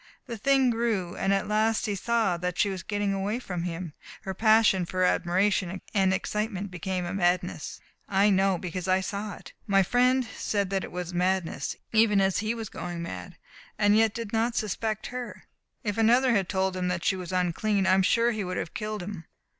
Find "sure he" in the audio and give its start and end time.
18.01-18.43